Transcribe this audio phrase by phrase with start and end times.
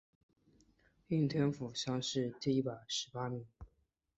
[1.09, 3.45] 应天府乡试第一百十八名。